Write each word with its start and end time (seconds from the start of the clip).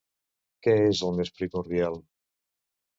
Què 0.67 0.75
és 0.87 1.03
el 1.09 1.15
més 1.21 1.33
primordial? 1.37 2.03